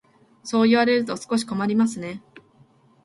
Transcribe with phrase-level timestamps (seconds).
[0.43, 2.23] そう言われると少し困りますね。